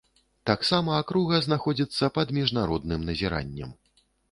Таксама 0.49 0.95
акруга 1.01 1.41
знаходзіцца 1.47 2.11
пад 2.17 2.27
міжнародным 2.39 3.07
назіраннем. 3.13 3.79